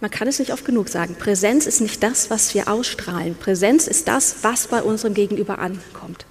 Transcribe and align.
Man 0.00 0.10
kann 0.10 0.28
es 0.28 0.38
nicht 0.38 0.52
oft 0.52 0.64
genug 0.64 0.88
sagen. 0.88 1.14
Präsenz 1.14 1.66
ist 1.66 1.80
nicht 1.80 2.02
das, 2.02 2.30
was 2.30 2.54
wir 2.54 2.68
ausstrahlen. 2.68 3.34
Präsenz 3.34 3.86
ist 3.86 4.08
das, 4.08 4.36
was 4.42 4.68
bei 4.68 4.82
unserem 4.82 5.14
Gegenüber 5.14 5.58
ankommt. 5.58 6.24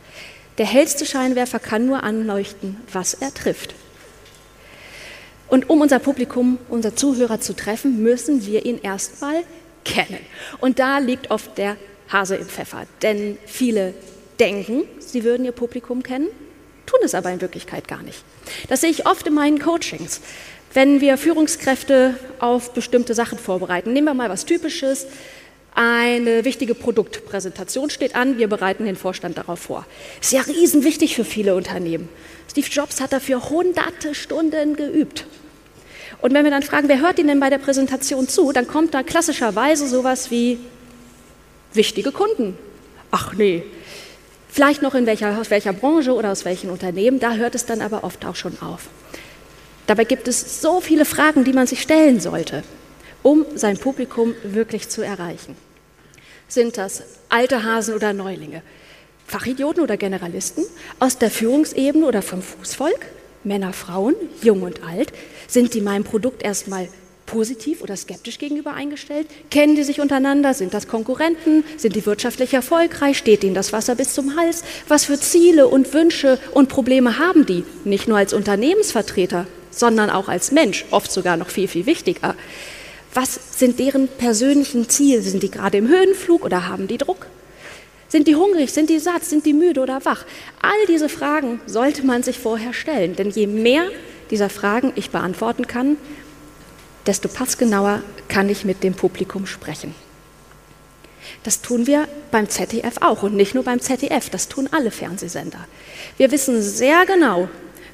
Der 0.57 0.65
hellste 0.65 1.05
Scheinwerfer 1.05 1.59
kann 1.59 1.85
nur 1.85 2.03
anleuchten, 2.03 2.77
was 2.91 3.13
er 3.13 3.33
trifft. 3.33 3.75
Und 5.47 5.69
um 5.69 5.81
unser 5.81 5.99
Publikum, 5.99 6.57
unser 6.67 6.95
Zuhörer 6.95 7.39
zu 7.39 7.55
treffen, 7.55 8.03
müssen 8.03 8.45
wir 8.45 8.65
ihn 8.65 8.79
erstmal 8.81 9.43
kennen. 9.85 10.19
Und 10.59 10.79
da 10.79 10.97
liegt 10.97 11.31
oft 11.31 11.57
der 11.57 11.77
Hase 12.09 12.35
im 12.35 12.47
Pfeffer. 12.47 12.85
Denn 13.01 13.37
viele 13.45 13.93
denken, 14.39 14.83
sie 14.99 15.23
würden 15.23 15.45
ihr 15.45 15.51
Publikum 15.51 16.03
kennen, 16.03 16.27
tun 16.85 16.99
es 17.03 17.15
aber 17.15 17.31
in 17.31 17.41
Wirklichkeit 17.41 17.87
gar 17.87 18.01
nicht. 18.01 18.23
Das 18.67 18.81
sehe 18.81 18.89
ich 18.89 19.05
oft 19.05 19.27
in 19.27 19.33
meinen 19.33 19.59
Coachings. 19.59 20.21
Wenn 20.73 21.01
wir 21.01 21.17
Führungskräfte 21.17 22.15
auf 22.39 22.73
bestimmte 22.73 23.13
Sachen 23.13 23.37
vorbereiten, 23.37 23.93
nehmen 23.93 24.07
wir 24.07 24.13
mal 24.13 24.29
was 24.29 24.45
Typisches. 24.45 25.07
Eine 25.73 26.45
wichtige 26.45 26.75
Produktpräsentation 26.75 27.89
steht 27.89 28.15
an, 28.15 28.37
wir 28.37 28.47
bereiten 28.47 28.85
den 28.85 28.95
Vorstand 28.95 29.37
darauf 29.37 29.59
vor. 29.59 29.85
Ist 30.19 30.31
ja 30.31 30.41
riesenwichtig 30.41 31.15
für 31.15 31.23
viele 31.23 31.55
Unternehmen. 31.55 32.09
Steve 32.49 32.67
Jobs 32.67 32.99
hat 32.99 33.13
dafür 33.13 33.49
hunderte 33.49 34.15
Stunden 34.15 34.75
geübt. 34.75 35.25
Und 36.21 36.33
wenn 36.33 36.43
wir 36.43 36.51
dann 36.51 36.63
fragen, 36.63 36.89
wer 36.89 36.99
hört 36.99 37.19
Ihnen 37.19 37.29
denn 37.29 37.39
bei 37.39 37.49
der 37.49 37.59
Präsentation 37.59 38.27
zu, 38.27 38.51
dann 38.51 38.67
kommt 38.67 38.93
da 38.93 39.03
klassischerweise 39.03 39.87
sowas 39.87 40.31
wie 40.31 40.59
wichtige 41.73 42.11
Kunden. 42.11 42.57
Ach 43.11 43.33
nee, 43.33 43.63
vielleicht 44.49 44.81
noch 44.81 44.95
in 44.95 45.05
welcher, 45.05 45.39
aus 45.39 45.49
welcher 45.49 45.73
Branche 45.73 46.13
oder 46.13 46.31
aus 46.31 46.45
welchem 46.45 46.71
Unternehmen, 46.71 47.19
da 47.19 47.33
hört 47.35 47.55
es 47.55 47.65
dann 47.65 47.81
aber 47.81 48.03
oft 48.03 48.25
auch 48.25 48.35
schon 48.35 48.57
auf. 48.61 48.89
Dabei 49.89 50.03
gibt 50.03 50.27
es 50.27 50.61
so 50.61 50.81
viele 50.81 51.03
Fragen, 51.03 51.43
die 51.45 51.51
man 51.51 51.65
sich 51.65 51.81
stellen 51.81 52.19
sollte, 52.19 52.61
um 53.23 53.43
sein 53.55 53.75
Publikum 53.75 54.35
wirklich 54.43 54.87
zu 54.87 55.01
erreichen. 55.01 55.55
Sind 56.47 56.77
das 56.77 57.01
alte 57.27 57.63
Hasen 57.63 57.95
oder 57.95 58.13
Neulinge? 58.13 58.61
Fachidioten 59.25 59.81
oder 59.81 59.97
Generalisten? 59.97 60.63
Aus 60.99 61.17
der 61.17 61.31
Führungsebene 61.31 62.05
oder 62.05 62.21
vom 62.21 62.43
Fußvolk? 62.43 63.07
Männer, 63.43 63.73
Frauen, 63.73 64.13
jung 64.43 64.61
und 64.61 64.83
alt? 64.83 65.11
Sind 65.47 65.73
die 65.73 65.81
meinem 65.81 66.03
Produkt 66.03 66.43
erstmal 66.43 66.87
positiv 67.25 67.81
oder 67.81 67.97
skeptisch 67.97 68.37
gegenüber 68.37 68.75
eingestellt? 68.75 69.25
Kennen 69.49 69.75
die 69.75 69.81
sich 69.81 69.99
untereinander? 69.99 70.53
Sind 70.53 70.75
das 70.75 70.87
Konkurrenten? 70.87 71.63
Sind 71.77 71.95
die 71.95 72.05
wirtschaftlich 72.05 72.53
erfolgreich? 72.53 73.17
Steht 73.17 73.43
ihnen 73.43 73.55
das 73.55 73.73
Wasser 73.73 73.95
bis 73.95 74.13
zum 74.13 74.35
Hals? 74.35 74.63
Was 74.87 75.05
für 75.05 75.19
Ziele 75.19 75.67
und 75.67 75.91
Wünsche 75.95 76.37
und 76.51 76.69
Probleme 76.69 77.17
haben 77.17 77.47
die? 77.47 77.63
Nicht 77.85 78.07
nur 78.07 78.19
als 78.19 78.33
Unternehmensvertreter, 78.33 79.47
sondern 79.79 80.09
auch 80.09 80.27
als 80.27 80.51
Mensch, 80.51 80.85
oft 80.91 81.11
sogar 81.11 81.37
noch 81.37 81.49
viel, 81.49 81.67
viel 81.67 81.85
wichtiger. 81.85 82.35
Was 83.13 83.57
sind 83.57 83.79
deren 83.79 84.07
persönlichen 84.07 84.89
Ziele? 84.89 85.21
Sind 85.21 85.41
die 85.41 85.49
gerade 85.49 85.77
im 85.77 85.87
Höhenflug 85.87 86.45
oder 86.45 86.67
haben 86.67 86.87
die 86.87 86.97
Druck? 86.97 87.25
Sind 88.07 88.27
die 88.27 88.35
hungrig? 88.35 88.71
Sind 88.71 88.89
die 88.89 88.99
satt? 88.99 89.23
Sind 89.23 89.45
die 89.45 89.53
müde 89.53 89.81
oder 89.81 90.03
wach? 90.03 90.25
All 90.61 90.85
diese 90.87 91.09
Fragen 91.09 91.61
sollte 91.65 92.05
man 92.05 92.23
sich 92.23 92.37
vorher 92.37 92.73
stellen, 92.73 93.15
denn 93.15 93.29
je 93.29 93.47
mehr 93.47 93.83
dieser 94.29 94.49
Fragen 94.49 94.91
ich 94.95 95.09
beantworten 95.09 95.65
kann, 95.65 95.97
desto 97.07 97.29
passgenauer 97.29 98.03
kann 98.27 98.49
ich 98.49 98.65
mit 98.65 98.83
dem 98.83 98.93
Publikum 98.93 99.47
sprechen. 99.47 99.95
Das 101.43 101.61
tun 101.61 101.87
wir 101.87 102.07
beim 102.31 102.49
ZDF 102.49 102.97
auch 103.01 103.23
und 103.23 103.35
nicht 103.35 103.55
nur 103.55 103.63
beim 103.63 103.79
ZDF, 103.79 104.29
das 104.29 104.49
tun 104.49 104.67
alle 104.71 104.91
Fernsehsender. 104.91 105.65
Wir 106.17 106.31
wissen 106.31 106.61
sehr 106.61 107.05
genau, 107.05 107.49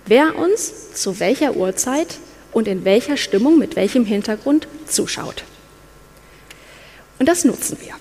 wer 0.06 0.38
uns 0.38 0.94
zu 0.94 1.20
welcher 1.20 1.56
Uhrzeit 1.56 2.18
und 2.52 2.68
in 2.68 2.86
welcher 2.86 3.18
Stimmung, 3.18 3.58
mit 3.58 3.76
welchem 3.76 4.06
Hintergrund 4.06 4.68
zuschaut. 4.88 5.44
Und 7.20 7.28
das 7.28 7.46
nutzen 7.46 7.78
wir 7.82 7.96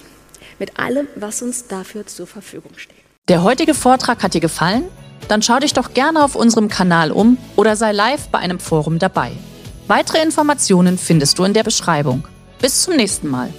mit 0.59 0.79
allem, 0.79 1.09
was 1.17 1.43
uns 1.43 1.67
dafür 1.67 2.07
zur 2.07 2.27
Verfügung 2.27 2.73
steht. 2.77 2.97
Der 3.29 3.43
heutige 3.43 3.75
Vortrag 3.75 4.23
hat 4.23 4.35
dir 4.35 4.41
gefallen? 4.41 4.85
Dann 5.29 5.43
schau 5.43 5.59
dich 5.59 5.73
doch 5.73 5.95
gerne 5.95 6.23
auf 6.23 6.37
unserem 6.37 6.69
Kanal 6.69 7.11
um 7.11 7.39
oder 7.57 7.77
sei 7.77 7.93
live 7.93 8.29
bei 8.29 8.39
einem 8.39 8.61
Forum 8.61 8.99
dabei. 8.99 9.33
Weitere 9.87 10.23
Informationen 10.23 10.99
findest 10.99 11.39
du 11.39 11.45
in 11.45 11.55
der 11.55 11.63
Beschreibung. 11.63 12.27
Bis 12.61 12.83
zum 12.83 12.97
nächsten 12.97 13.29
Mal. 13.29 13.53